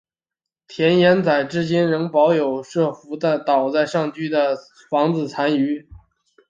[0.79, 4.57] 盐田仔至今仍保有福若瑟当年在岛上居住时的
[4.89, 5.87] 房子的残余。